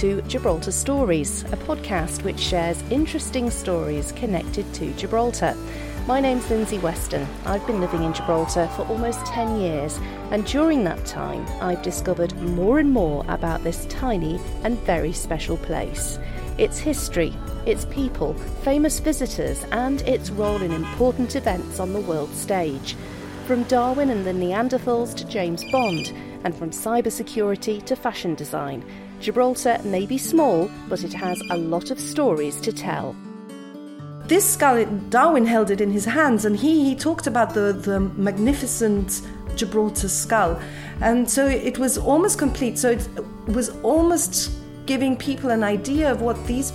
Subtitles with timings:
[0.00, 5.54] to Gibraltar Stories, a podcast which shares interesting stories connected to Gibraltar.
[6.06, 7.28] My name's Lindsay Weston.
[7.44, 9.98] I've been living in Gibraltar for almost 10 years,
[10.30, 15.58] and during that time, I've discovered more and more about this tiny and very special
[15.58, 16.18] place.
[16.56, 17.34] Its history,
[17.66, 22.96] its people, famous visitors, and its role in important events on the world stage.
[23.46, 28.82] From Darwin and the Neanderthals to James Bond, and from cybersecurity to fashion design,
[29.20, 33.14] Gibraltar may be small, but it has a lot of stories to tell.
[34.24, 38.00] This skull, Darwin held it in his hands, and he, he talked about the, the
[38.00, 39.22] magnificent
[39.56, 40.60] Gibraltar skull.
[41.00, 42.78] And so it was almost complete.
[42.78, 43.08] So it
[43.48, 44.52] was almost
[44.86, 46.72] giving people an idea of what these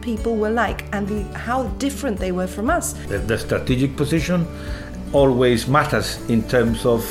[0.00, 2.92] people were like and the, how different they were from us.
[3.08, 4.46] The, the strategic position
[5.12, 7.04] always matters in terms of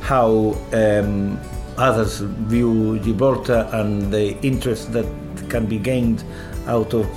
[0.00, 1.38] how um,
[1.78, 5.06] others view Gibraltar and the interest that
[5.48, 6.24] can be gained
[6.66, 7.08] out of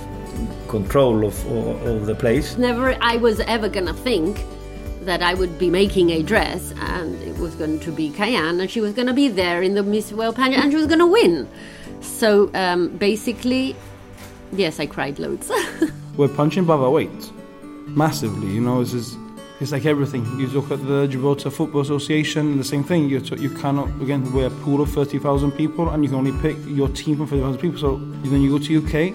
[0.67, 2.57] control of, of, of the place.
[2.57, 4.39] Never I was ever gonna think
[5.01, 8.69] that I would be making a dress and it was going to be Kaiane and
[8.69, 10.99] she was going to be there in the Miss World pageant and she was going
[10.99, 11.49] to win.
[12.01, 13.75] So um, basically,
[14.51, 15.51] yes, I cried loads.
[16.17, 17.31] We're punching above our weight
[17.95, 18.83] massively, you know.
[18.83, 19.17] This is
[19.61, 20.25] it's like everything.
[20.39, 23.07] You look at the Gibraltar Football Association, the same thing.
[23.07, 26.35] You you cannot again we're a pool of thirty thousand people, and you can only
[26.41, 27.79] pick your team from thirty thousand people.
[27.79, 29.13] So then you go to UK,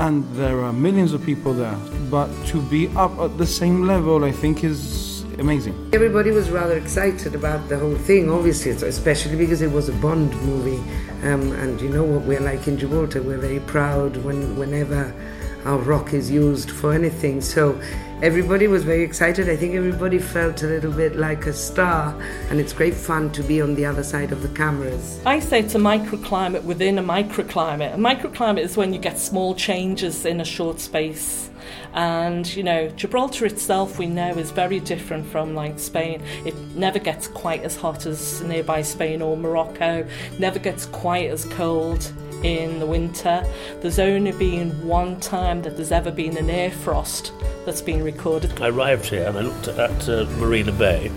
[0.00, 1.78] and there are millions of people there.
[2.10, 5.74] But to be up at the same level, I think is amazing.
[5.92, 10.34] Everybody was rather excited about the whole thing, obviously, especially because it was a Bond
[10.42, 10.82] movie.
[11.22, 15.14] Um, and you know what we're like in Gibraltar, we're very proud when, whenever
[15.64, 17.40] our rock is used for anything.
[17.40, 17.80] So
[18.22, 19.48] everybody was very excited.
[19.48, 22.14] I think everybody felt a little bit like a star,
[22.50, 25.20] and it's great fun to be on the other side of the cameras.
[25.24, 27.94] I say it's a microclimate within a microclimate.
[27.94, 31.50] A microclimate is when you get small changes in a short space.
[31.92, 36.22] And you know, Gibraltar itself, we know, is very different from like Spain.
[36.44, 40.06] It never gets quite as hot as nearby Spain or Morocco,
[40.38, 42.12] never gets quite as cold
[42.42, 43.44] in the winter.
[43.80, 47.32] There's only been one time that there's ever been an air frost
[47.64, 48.60] that's been recorded.
[48.60, 51.10] I arrived here and I looked at uh, Marina Bay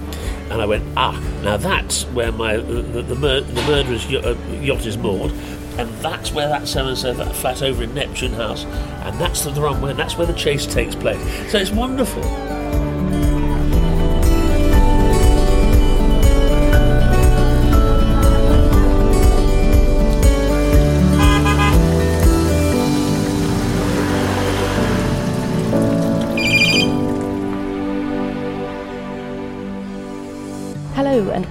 [0.50, 4.86] and I went, ah, now that's where my the, the, mur- the murderer's uh, yacht
[4.86, 5.32] is moored.
[5.78, 9.44] And that's where that so and so that flat over in Neptune House, and that's
[9.44, 11.20] the runway, and that's where the chase takes place.
[11.52, 12.22] So it's wonderful.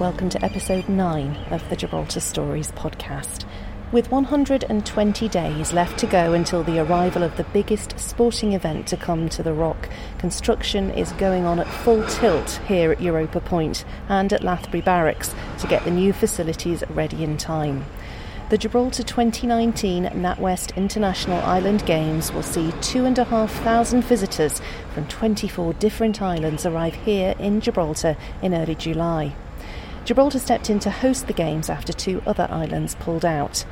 [0.03, 3.45] Welcome to episode 9 of the Gibraltar Stories podcast.
[3.93, 8.97] With 120 days left to go until the arrival of the biggest sporting event to
[8.97, 9.87] come to the Rock,
[10.17, 15.33] construction is going on at full tilt here at Europa Point and at Lathbury Barracks
[15.59, 17.85] to get the new facilities ready in time.
[18.49, 24.61] The Gibraltar 2019 NatWest International Island Games will see 2,500 visitors
[24.93, 29.33] from 24 different islands arrive here in Gibraltar in early July.
[30.05, 33.65] Gibraltar stepped in to host the Games after two other islands pulled out.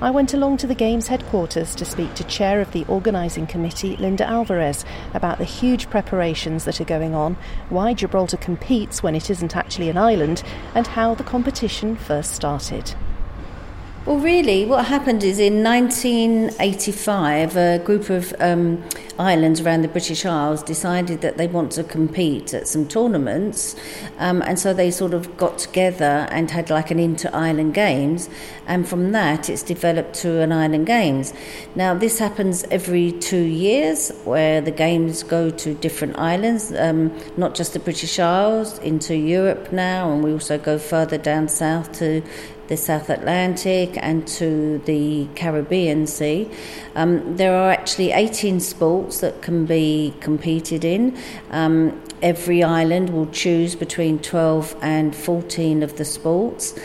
[0.00, 3.96] I went along to the Games headquarters to speak to Chair of the Organising Committee,
[3.96, 7.36] Linda Alvarez, about the huge preparations that are going on,
[7.70, 12.94] why Gibraltar competes when it isn't actually an island, and how the competition first started.
[14.06, 18.84] Well, really, what happened is in 1985, a group of um,
[19.18, 23.74] islands around the British Isles decided that they want to compete at some tournaments,
[24.18, 28.28] um, and so they sort of got together and had like an inter-island games,
[28.66, 31.32] and from that it's developed to an island games.
[31.74, 37.54] Now, this happens every two years, where the games go to different islands, um, not
[37.54, 42.22] just the British Isles, into Europe now, and we also go further down south to
[42.68, 46.50] the South Atlantic and to the Caribbean Sea.
[46.94, 51.16] Um, there are actually 18 sports that can be competed in.
[51.50, 56.78] Um, every island will choose between 12 and 14 of the sports.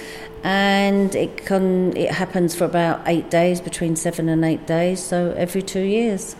[0.43, 5.31] And it can it happens for about eight days, between seven and eight days, so
[5.31, 6.35] every two years.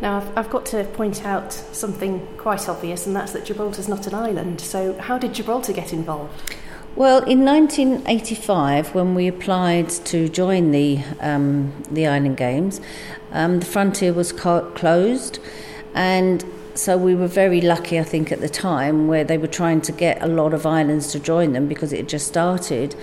[0.00, 4.06] Now, I've, I've got to point out something quite obvious, and that's that Gibraltar's not
[4.08, 4.60] an island.
[4.60, 6.54] So, how did Gibraltar get involved?
[6.96, 12.80] Well, in 1985, when we applied to join the um, the Island Games,
[13.32, 15.40] um, the frontier was co- closed,
[15.92, 16.44] and
[16.74, 19.90] so we were very lucky, I think, at the time where they were trying to
[19.90, 22.94] get a lot of islands to join them because it had just started.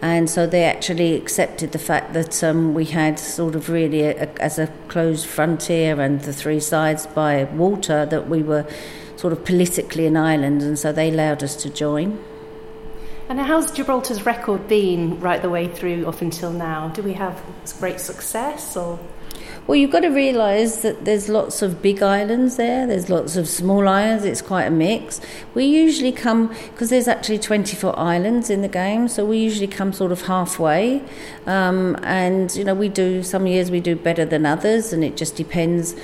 [0.00, 4.22] And so they actually accepted the fact that um, we had sort of really, a,
[4.22, 8.64] a, as a closed frontier and the three sides by water, that we were
[9.16, 12.16] sort of politically an island, and so they allowed us to join.
[13.30, 16.88] And how's Gibraltar's record been right the way through up until now?
[16.88, 17.40] Do we have
[17.78, 18.98] great success or?
[19.68, 23.46] Well, you've got to realise that there's lots of big islands there, there's lots of
[23.46, 25.20] small islands, it's quite a mix.
[25.54, 29.92] We usually come, because there's actually 24 islands in the game, so we usually come
[29.92, 31.00] sort of halfway.
[31.46, 35.16] Um, and, you know, we do, some years we do better than others, and it
[35.16, 35.94] just depends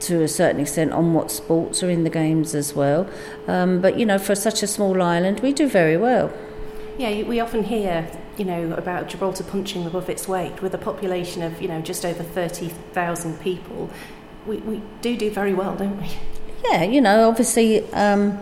[0.00, 3.08] to a certain extent on what sports are in the games as well.
[3.46, 6.32] Um, but, you know, for such a small island, we do very well.
[7.02, 11.42] Yeah, we often hear you know, about Gibraltar punching above its weight with a population
[11.42, 13.90] of, you know, just over 30,000 people.
[14.46, 16.08] We, we do do very well, don't we?
[16.64, 18.38] Yeah, you know, obviously, um,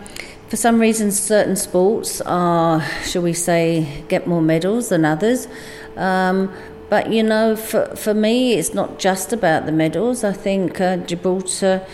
[0.49, 5.49] for some reason, certain sports are, shall we say, get more medals than others.
[5.97, 6.53] Um,
[6.91, 10.23] but, you know, for, for me, it's not just about the medals.
[10.23, 11.87] I think uh, Gibraltar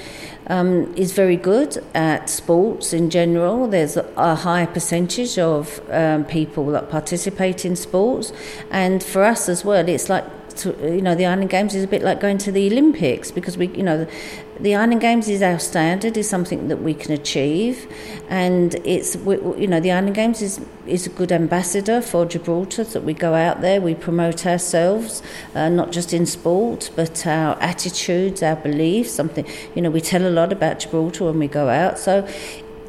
[0.48, 3.69] um, is very good at sports in general.
[3.69, 8.32] There's a high percentage of um, people that participate in sports,
[8.70, 10.25] and for us as well, it's like
[10.58, 13.56] to, you know, the Island Games is a bit like going to the Olympics because
[13.56, 14.10] we, you know, the,
[14.60, 17.86] the Island Games is our standard, is something that we can achieve,
[18.28, 22.84] and it's, we, you know, the Island Games is is a good ambassador for Gibraltar
[22.84, 25.22] that we go out there, we promote ourselves,
[25.54, 29.44] uh, not just in sport, but our attitudes, our beliefs, something,
[29.74, 31.98] you know, we tell a lot about Gibraltar when we go out.
[31.98, 32.26] So,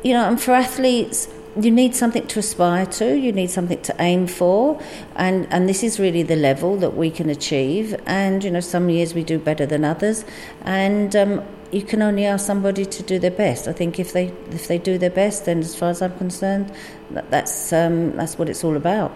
[0.03, 1.27] you know, and for athletes
[1.59, 4.81] you need something to aspire to, you need something to aim for,
[5.15, 7.95] and, and this is really the level that we can achieve.
[8.05, 10.23] And you know, some years we do better than others,
[10.61, 13.67] and um, you can only ask somebody to do their best.
[13.67, 16.71] I think if they if they do their best, then as far as I'm concerned,
[17.11, 19.11] that, that's um, that's what it's all about.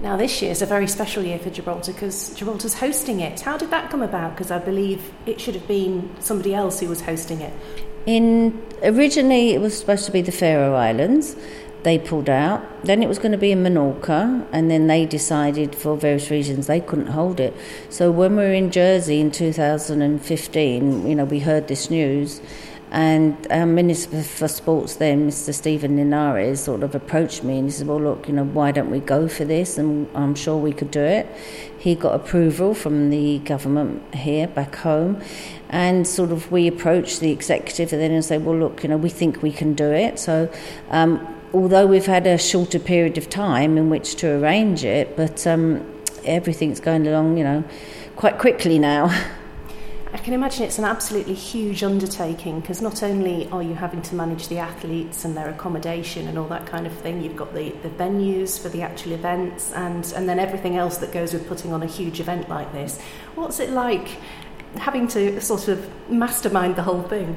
[0.00, 3.40] Now, this year is a very special year for Gibraltar because Gibraltar's hosting it.
[3.40, 4.32] How did that come about?
[4.34, 7.52] Because I believe it should have been somebody else who was hosting it.
[8.06, 11.36] In originally, it was supposed to be the Faroe Islands.
[11.84, 12.62] They pulled out.
[12.84, 16.66] Then it was going to be in Menorca, and then they decided for various reasons
[16.66, 17.54] they couldn't hold it.
[17.90, 22.40] So when we were in Jersey in 2015, you know, we heard this news,
[22.94, 25.52] and our Minister for Sports then, Mr.
[25.52, 28.88] Steven Linares, sort of approached me and he said, Well, look, you know, why don't
[28.88, 29.78] we go for this?
[29.78, 31.26] And I'm sure we could do it.
[31.76, 35.20] He got approval from the government here back home
[35.70, 38.96] and sort of we approached the executive and then and say, well, look, you know,
[38.96, 40.20] we think we can do it.
[40.20, 40.48] So,
[40.90, 45.44] um, although we've had a shorter period of time in which to arrange it, but
[45.48, 45.84] um,
[46.24, 47.64] everything's going along, you know,
[48.14, 49.10] quite quickly now.
[50.14, 54.14] I can imagine it's an absolutely huge undertaking because not only are you having to
[54.14, 57.70] manage the athletes and their accommodation and all that kind of thing, you've got the,
[57.82, 61.72] the venues for the actual events and, and then everything else that goes with putting
[61.72, 63.00] on a huge event like this.
[63.34, 64.06] What's it like
[64.76, 67.36] having to sort of mastermind the whole thing?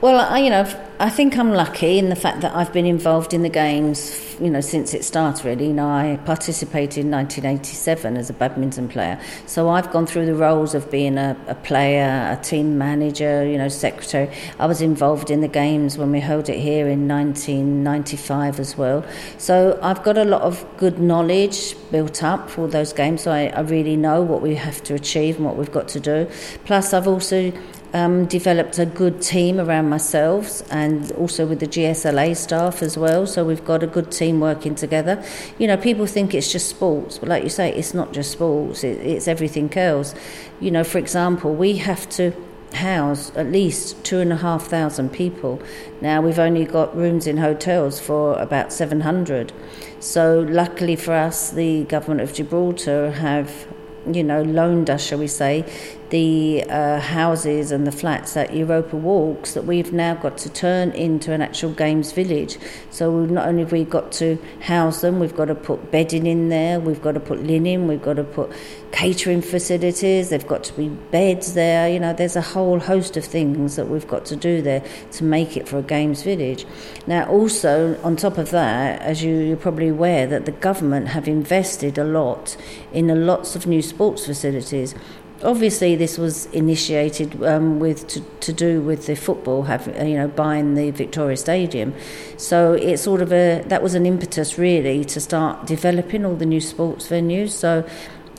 [0.00, 3.34] Well, I, you know, I think I'm lucky in the fact that I've been involved
[3.34, 5.44] in the games, you know, since it started.
[5.44, 10.26] Really, you know, I participated in 1987 as a badminton player, so I've gone through
[10.26, 14.30] the roles of being a, a player, a team manager, you know, secretary.
[14.58, 19.04] I was involved in the games when we held it here in 1995 as well.
[19.38, 23.22] So I've got a lot of good knowledge built up for those games.
[23.22, 26.00] So I, I really know what we have to achieve and what we've got to
[26.00, 26.28] do.
[26.64, 27.52] Plus, I've also
[27.92, 33.26] um, developed a good team around myself and also with the GSLA staff as well.
[33.26, 35.22] So we've got a good team working together.
[35.58, 38.84] You know, people think it's just sports, but like you say, it's not just sports,
[38.84, 40.14] it, it's everything else.
[40.60, 42.32] You know, for example, we have to
[42.72, 45.62] house at least two and a half thousand people.
[46.00, 49.52] Now we've only got rooms in hotels for about 700.
[50.00, 53.66] So luckily for us, the government of Gibraltar have
[54.12, 55.64] you know, loaned us, shall we say,
[56.10, 60.90] the uh, houses and the flats at Europa Walks that we've now got to turn
[60.92, 62.58] into an actual games village.
[62.90, 66.48] So not only have we got to house them, we've got to put bedding in
[66.48, 68.52] there, we've got to put linen, we've got to put
[68.92, 71.88] catering facilities, they've got to be beds there.
[71.88, 75.24] You know, there's a whole host of things that we've got to do there to
[75.24, 76.66] make it for a games village.
[77.06, 81.26] Now, also on top of that, as you, you're probably aware, that the government have
[81.26, 82.56] invested a lot
[82.92, 84.94] in lots of new sports facilities
[85.42, 90.28] obviously this was initiated um, with to, to do with the football have you know
[90.28, 91.94] buying the Victoria Stadium
[92.36, 96.46] so it's sort of a that was an impetus really to start developing all the
[96.46, 97.86] new sports venues so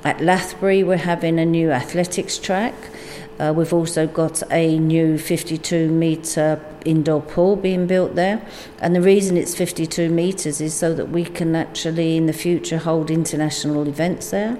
[0.04, 2.74] at Lathbury we're having a new athletics track
[3.39, 8.42] uh, we've also got a new 52 metre indoor pool being built there.
[8.80, 12.80] And the reason it's 52 metres is so that we can actually, in the future,
[12.80, 14.58] hold international events there.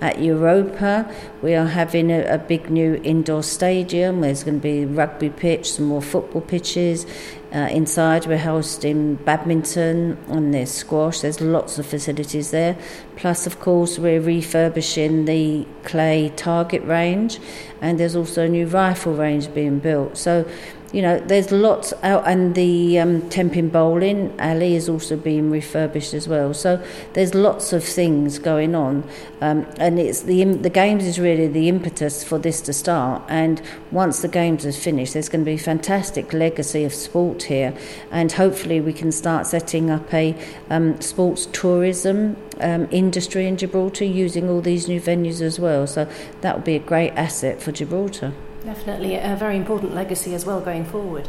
[0.00, 1.10] At Europa,
[1.40, 4.20] we are having a, a big new indoor stadium.
[4.20, 7.06] There's going to be rugby pitch, some more football pitches.
[7.54, 11.20] Uh, inside, we're hosting badminton and there's squash.
[11.20, 12.76] There's lots of facilities there.
[13.16, 17.40] Plus, of course, we're refurbishing the clay target range,
[17.80, 20.18] and there's also a new rifle range being built.
[20.18, 20.46] So,
[20.92, 26.14] you know, there's lots out, and the um, Tenpin Bowling alley is also being refurbished
[26.14, 26.54] as well.
[26.54, 26.82] So
[27.14, 29.04] there's lots of things going on,
[29.40, 33.22] um, and it's the the games is really the impetus for this to start.
[33.28, 37.44] And once the games are finished, there's going to be a fantastic legacy of sport
[37.44, 37.74] here,
[38.10, 40.34] and hopefully we can start setting up a
[40.70, 45.86] um, sports tourism um, industry in Gibraltar using all these new venues as well.
[45.86, 46.08] So
[46.40, 48.32] that would be a great asset for Gibraltar.
[48.66, 51.28] Definitely a very important legacy as well going forward.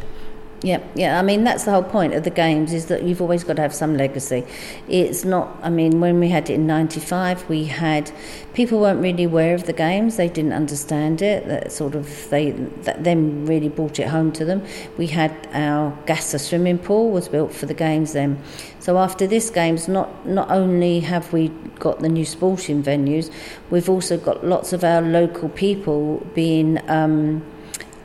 [0.62, 1.20] Yeah, yeah.
[1.20, 3.62] I mean, that's the whole point of the games is that you've always got to
[3.62, 4.44] have some legacy.
[4.88, 5.56] It's not.
[5.62, 8.10] I mean, when we had it in '95, we had
[8.54, 10.16] people weren't really aware of the games.
[10.16, 11.46] They didn't understand it.
[11.46, 12.50] That sort of they
[12.82, 14.64] that then really brought it home to them.
[14.96, 18.42] We had our GASA swimming pool was built for the games then.
[18.80, 23.30] So after this games, not not only have we got the new sporting venues,
[23.70, 26.80] we've also got lots of our local people being.
[26.90, 27.44] Um,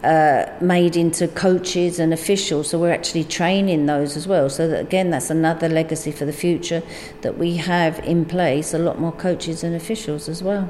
[0.04, 2.70] uh, made into coaches and officials.
[2.70, 4.50] So we're actually training those as well.
[4.50, 6.84] So that again, that's another legacy for the future
[7.22, 10.70] that we have in place a lot more coaches and officials as well.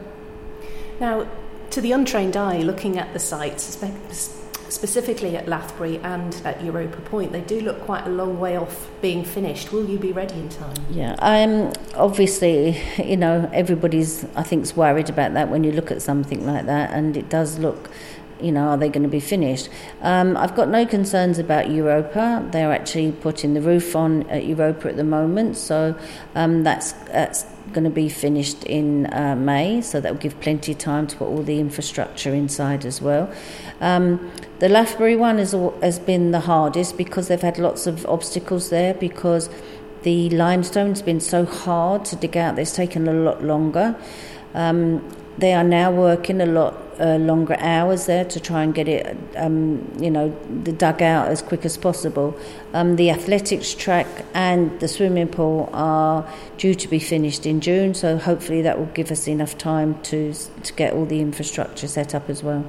[0.99, 1.27] Now,
[1.71, 3.79] to the untrained eye, looking at the sites,
[4.69, 8.89] specifically at Lathbury and at Europa Point, they do look quite a long way off
[9.01, 9.71] being finished.
[9.71, 10.75] Will you be ready in time?
[10.89, 16.01] Yeah, I'm obviously, you know, everybody's I think's worried about that when you look at
[16.01, 17.89] something like that, and it does look
[18.43, 19.69] you know, are they going to be finished?
[20.01, 22.47] Um, I've got no concerns about Europa.
[22.51, 25.95] They're actually putting the roof on at Europa at the moment, so
[26.35, 30.73] um, that's, that's going to be finished in uh, May, so that will give plenty
[30.73, 33.31] of time to put all the infrastructure inside as well.
[33.81, 38.69] Um, the Lathbury one has, has been the hardest because they've had lots of obstacles
[38.69, 39.49] there because
[40.03, 43.95] the limestone's been so hard to dig out, it's taken a lot longer.
[44.53, 45.01] Um,
[45.37, 49.17] they are now working a lot uh, longer hours there to try and get it,
[49.35, 50.29] um, you know,
[50.63, 52.37] the dug out as quick as possible.
[52.73, 57.93] Um, the athletics track and the swimming pool are due to be finished in June,
[57.93, 62.15] so hopefully that will give us enough time to to get all the infrastructure set
[62.15, 62.65] up as well.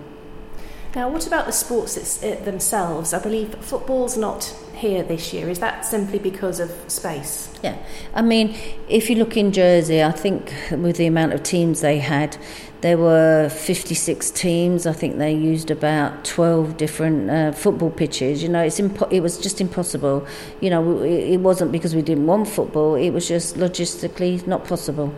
[0.95, 3.13] Now, what about the sports themselves?
[3.13, 5.49] I believe football's not here this year.
[5.49, 7.53] Is that simply because of space?
[7.65, 7.77] Yeah.
[8.15, 8.55] I mean,
[8.89, 12.37] if you look in Jersey, I think with the amount of teams they had,
[12.85, 14.87] there were 56 teams.
[14.87, 18.43] I think they used about 12 different uh, football pitches.
[18.43, 20.27] You know, it's impo- it was just impossible.
[20.61, 25.15] You know, it wasn't because we didn't want football, it was just logistically not possible.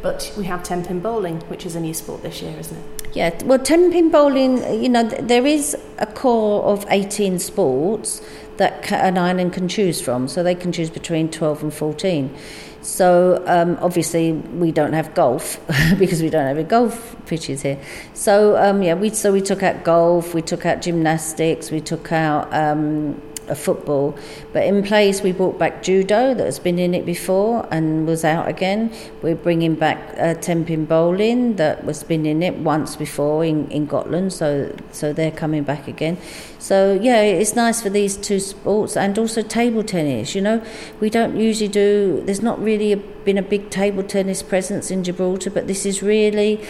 [0.00, 3.01] But we have 10 pin bowling, which is a new sport this year, isn't it?
[3.14, 8.22] Yeah, well, 10 pin bowling, you know, there is a core of 18 sports
[8.56, 10.28] that an island can choose from.
[10.28, 12.34] So they can choose between 12 and 14.
[12.80, 15.60] So um, obviously we don't have golf
[15.98, 17.78] because we don't have a golf pitches here.
[18.14, 22.10] So um, yeah, we so we took out golf, we took out gymnastics, we took
[22.10, 23.20] out um,
[23.54, 24.16] football.
[24.52, 28.24] But in place, we brought back judo that has been in it before and was
[28.24, 28.92] out again.
[29.22, 33.86] We're bringing back uh, tenpin bowling that was been in it once before in, in
[33.86, 36.18] Gotland, so so they're coming back again.
[36.58, 40.34] So yeah, it's nice for these two sports and also table tennis.
[40.34, 40.64] You know,
[41.00, 42.22] we don't usually do.
[42.24, 46.02] There's not really a, been a big table tennis presence in Gibraltar, but this is
[46.02, 46.60] really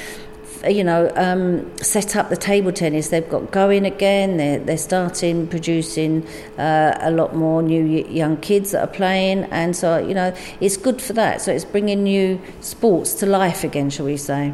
[0.69, 3.09] you know, um, set up the table tennis.
[3.09, 4.37] They've got going again.
[4.37, 6.27] They're, they're starting producing
[6.59, 10.77] uh, a lot more new young kids that are playing, and so you know, it's
[10.77, 11.41] good for that.
[11.41, 14.53] So it's bringing new sports to life again, shall we say?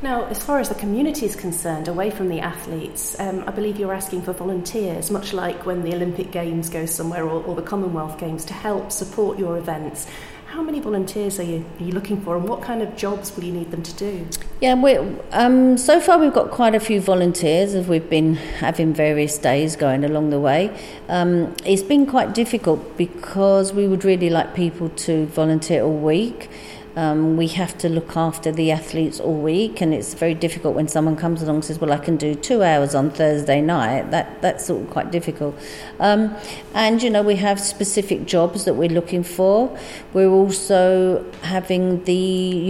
[0.00, 3.80] Now, as far as the community is concerned, away from the athletes, um, I believe
[3.80, 7.62] you're asking for volunteers, much like when the Olympic Games go somewhere or, or the
[7.62, 10.06] Commonwealth Games, to help support your events.
[10.48, 13.44] How many volunteers are you, are you looking for, and what kind of jobs will
[13.44, 14.26] you need them to do?
[14.62, 14.96] Yeah, we,
[15.30, 19.76] um, so far we've got quite a few volunteers as we've been having various days
[19.76, 20.74] going along the way.
[21.10, 26.48] Um, it's been quite difficult because we would really like people to volunteer all week.
[26.98, 30.88] Um, we have to look after the athletes all week, and it's very difficult when
[30.88, 34.42] someone comes along and says, "Well, I can do two hours on Thursday night." That
[34.42, 35.54] that's of quite difficult.
[36.00, 36.34] Um,
[36.74, 39.70] and you know, we have specific jobs that we're looking for.
[40.12, 42.12] We're also having the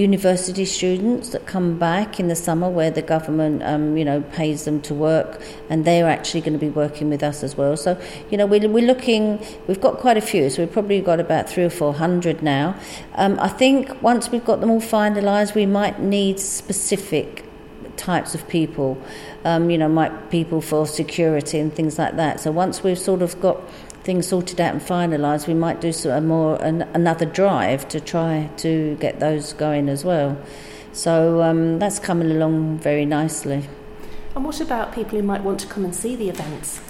[0.06, 4.66] university students that come back in the summer, where the government, um, you know, pays
[4.66, 7.78] them to work, and they're actually going to be working with us as well.
[7.78, 7.98] So,
[8.30, 9.42] you know, we're, we're looking.
[9.66, 12.76] We've got quite a few, so we've probably got about three or four hundred now.
[13.14, 17.44] Um, I think once we've got them all finalised, we might need specific
[17.96, 19.00] types of people.
[19.44, 22.40] Um, you know, might people for security and things like that.
[22.40, 23.58] So once we've sort of got
[24.02, 28.50] things sorted out and finalised, we might do a more an, another drive to try
[28.58, 30.38] to get those going as well.
[30.92, 33.68] So um, that's coming along very nicely.
[34.34, 36.80] And what about people who might want to come and see the events?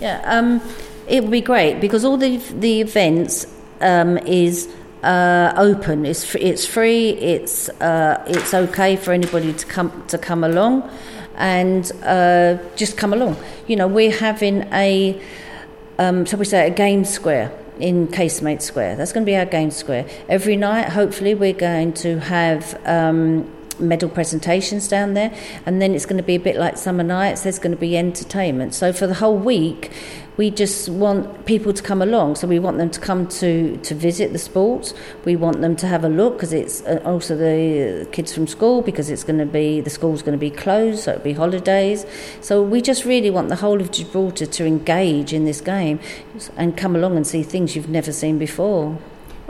[0.00, 0.60] Yeah, um,
[1.06, 3.46] it would be great because all the the events
[3.80, 4.68] um, is
[5.02, 6.06] uh, open.
[6.06, 7.10] It's free, it's free.
[7.10, 10.88] It's uh, it's okay for anybody to come to come along,
[11.36, 13.36] and uh, just come along.
[13.66, 15.20] You know, we're having a
[15.98, 18.96] um, so we say a game square in Casemate Square.
[18.96, 20.88] That's going to be our game square every night.
[20.90, 22.80] Hopefully, we're going to have.
[22.86, 23.50] Um,
[23.80, 25.34] medal presentations down there,
[25.66, 27.42] and then it's going to be a bit like summer nights.
[27.42, 28.74] There's going to be entertainment.
[28.74, 29.92] So for the whole week,
[30.36, 32.36] we just want people to come along.
[32.36, 34.94] So we want them to come to, to visit the sports.
[35.24, 38.80] We want them to have a look because it's uh, also the kids from school
[38.82, 42.06] because it's going to be the school's going to be closed, so it'll be holidays.
[42.40, 46.00] So we just really want the whole of Gibraltar to engage in this game
[46.56, 48.98] and come along and see things you've never seen before.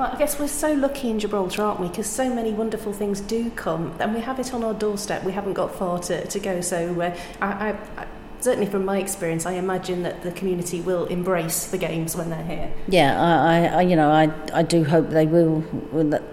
[0.02, 1.86] Well, I guess we're so lucky in Gibraltar, aren't we?
[1.86, 5.22] Because so many wonderful things do come, and we have it on our doorstep.
[5.22, 6.60] We haven't got far to, to go.
[6.60, 8.06] So uh, I, I,
[8.40, 12.42] certainly from my experience, I imagine that the community will embrace the games when they're
[12.42, 12.74] here.
[12.88, 15.62] Yeah, I, I you know, I, I do hope they will.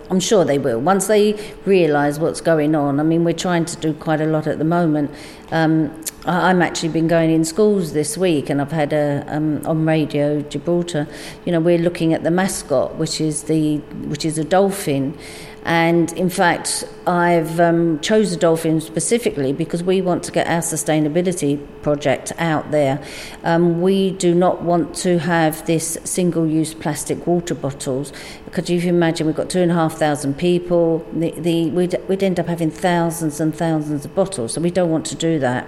[0.09, 0.79] I'm sure they will.
[0.79, 4.47] Once they realise what's going on, I mean, we're trying to do quite a lot
[4.47, 5.11] at the moment.
[5.51, 9.83] Um, I'm actually been going in schools this week, and I've had a um, on
[9.83, 11.07] radio Gibraltar.
[11.43, 15.17] You know, we're looking at the mascot, which is the which is a dolphin,
[15.63, 20.62] and in fact, I've um, chose the dolphin specifically because we want to get our
[20.62, 23.03] sustainability project out there.
[23.44, 28.13] Um, we do not want to have this single-use plastic water bottles
[28.46, 31.96] because if you imagine we've got two and a half thousand people, the, the we'd,
[32.07, 34.53] we'd end up having thousands and thousands of bottles.
[34.53, 35.68] So we don't want to do that.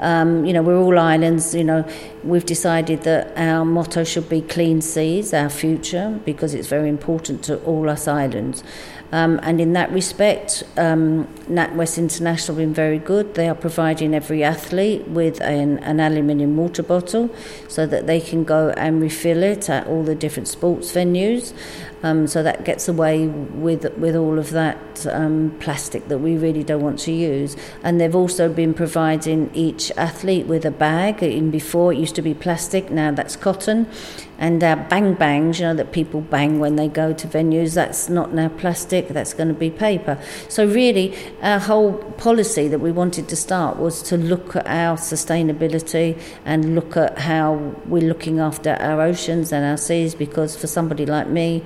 [0.00, 1.54] Um, you know, we're all islands.
[1.54, 1.88] You know,
[2.26, 7.42] we've decided that our motto should be clean seas, our future, because it's very important
[7.44, 8.62] to all us islands.
[9.12, 13.34] Um, and in that respect, um, NatWest International have been very good.
[13.34, 17.30] They are providing every athlete with an, an aluminium water bottle
[17.68, 21.52] so that they can go and refill it at all the different sports venues.
[22.02, 26.62] Um, so that gets away with with all of that um, plastic that we really
[26.62, 27.56] don't want to use.
[27.82, 31.22] And they've also been providing each athlete with a bag.
[31.22, 33.88] In before it used to be plastic, now that's cotton.
[34.38, 38.08] And our bang bangs, you know, that people bang when they go to venues, that's
[38.08, 40.20] not now plastic, that's going to be paper.
[40.48, 44.96] So, really, our whole policy that we wanted to start was to look at our
[44.96, 47.54] sustainability and look at how
[47.86, 51.64] we're looking after our oceans and our seas, because for somebody like me,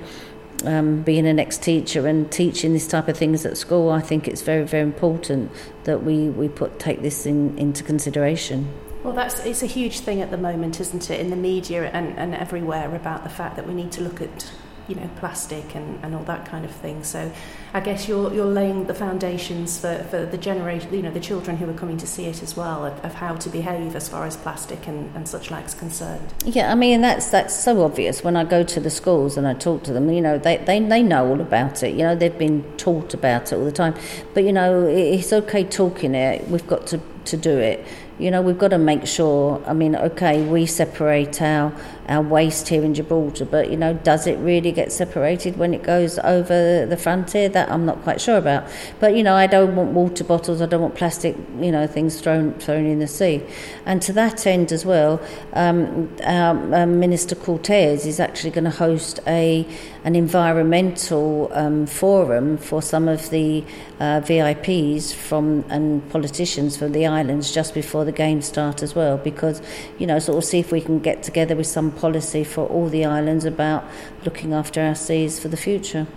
[0.65, 4.41] um, being an ex-teacher and teaching this type of things at school, I think it's
[4.41, 5.51] very, very important
[5.83, 8.71] that we, we put take this in, into consideration.
[9.03, 12.17] Well, that's it's a huge thing at the moment, isn't it, in the media and,
[12.17, 14.51] and everywhere about the fact that we need to look at
[14.87, 17.03] you know, plastic and, and all that kind of thing.
[17.03, 17.31] So
[17.73, 21.55] I guess you're, you're laying the foundations for, for the generation, you know, the children
[21.55, 24.25] who are coming to see it as well, of, of how to behave as far
[24.25, 26.33] as plastic and, and such like is concerned.
[26.43, 28.23] Yeah, I mean, that's, that's so obvious.
[28.23, 30.79] When I go to the schools and I talk to them, you know, they, they,
[30.79, 31.91] they know all about it.
[31.91, 33.95] You know, they've been taught about it all the time.
[34.33, 36.47] But, you know, it's okay talking it.
[36.49, 37.85] We've got to, to do it
[38.21, 39.61] you know, we've got to make sure.
[39.65, 41.73] I mean, okay, we separate our
[42.11, 45.81] our waste here in Gibraltar, but you know, does it really get separated when it
[45.81, 47.47] goes over the frontier?
[47.47, 48.67] That I'm not quite sure about.
[48.99, 50.61] But you know, I don't want water bottles.
[50.61, 53.41] I don't want plastic, you know, things thrown thrown in the sea.
[53.85, 55.21] And to that end as well,
[55.53, 59.65] um, our, um, Minister Cortes is actually going to host a
[60.03, 63.63] an environmental um, forum for some of the
[63.99, 69.17] uh, VIPs from and politicians from the islands just before the game start as well,
[69.17, 69.61] because
[69.97, 72.89] you know, sort of see if we can get together with some policy for all
[72.89, 73.83] the islands about
[74.25, 76.07] looking after our seas for the future.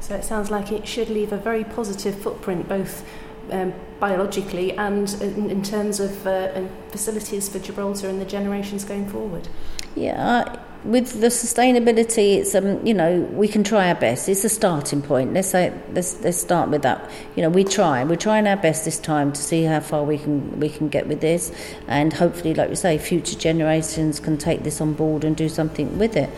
[0.00, 3.04] So it sounds like it should leave a very positive footprint, both
[3.52, 9.08] um, biologically and in, in terms of uh, facilities for Gibraltar and the generations going
[9.08, 9.48] forward.
[9.96, 14.28] Yeah, with the sustainability, it's um, you know we can try our best.
[14.28, 15.34] It's a starting point.
[15.34, 17.10] Let's say let's let's start with that.
[17.36, 18.02] You know, we try.
[18.04, 21.06] We're trying our best this time to see how far we can we can get
[21.06, 21.52] with this,
[21.86, 25.98] and hopefully, like we say, future generations can take this on board and do something
[25.98, 26.30] with it.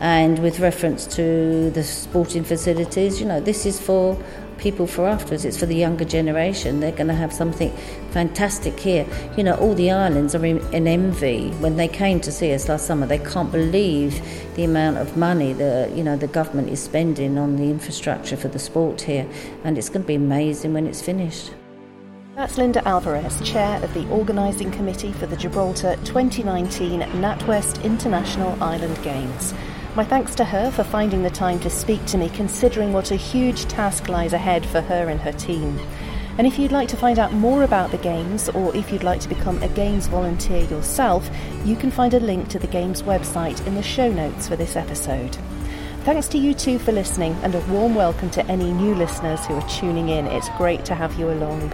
[0.00, 4.16] And with reference to the sporting facilities, you know, this is for
[4.58, 5.44] people for afterwards.
[5.44, 6.80] It's for the younger generation.
[6.80, 7.70] They're going to have something
[8.10, 9.06] fantastic here.
[9.36, 11.50] You know, all the islands are in, in, envy.
[11.60, 14.20] When they came to see us last summer, they can't believe
[14.56, 18.48] the amount of money the you know the government is spending on the infrastructure for
[18.48, 19.26] the sport here,
[19.64, 21.52] and it's going to be amazing when it's finished.
[22.34, 29.02] That's Linda Alvarez, Chair of the Organising Committee for the Gibraltar 2019 NatWest International Island
[29.02, 29.52] Games.
[29.98, 33.16] My thanks to her for finding the time to speak to me, considering what a
[33.16, 35.76] huge task lies ahead for her and her team.
[36.38, 39.18] And if you'd like to find out more about the Games, or if you'd like
[39.22, 41.28] to become a Games volunteer yourself,
[41.64, 44.76] you can find a link to the Games website in the show notes for this
[44.76, 45.36] episode.
[46.04, 49.54] Thanks to you too for listening, and a warm welcome to any new listeners who
[49.54, 50.28] are tuning in.
[50.28, 51.72] It's great to have you along.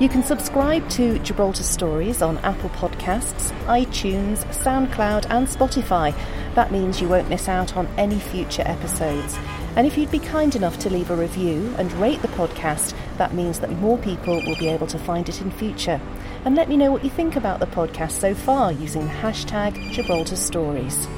[0.00, 6.14] You can subscribe to Gibraltar Stories on Apple Podcasts, iTunes, SoundCloud, and Spotify.
[6.54, 9.36] That means you won't miss out on any future episodes.
[9.74, 13.34] And if you'd be kind enough to leave a review and rate the podcast, that
[13.34, 16.00] means that more people will be able to find it in future.
[16.44, 19.90] And let me know what you think about the podcast so far using the hashtag
[19.90, 21.08] Gibraltar Stories.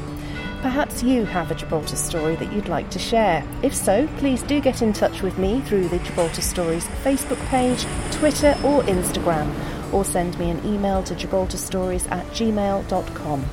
[0.62, 3.42] Perhaps you have a Gibraltar story that you'd like to share.
[3.62, 7.86] If so, please do get in touch with me through the Gibraltar Stories Facebook page,
[8.12, 9.50] Twitter, or Instagram,
[9.90, 13.44] or send me an email to gibraltarstories at gmail.com.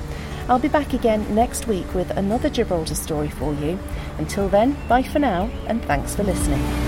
[0.48, 3.78] I'll be back again next week with another Gibraltar story for you.
[4.18, 6.87] Until then, bye for now, and thanks for listening.